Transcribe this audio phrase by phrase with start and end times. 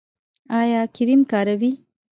[0.59, 1.71] ایا کریم کاروئ؟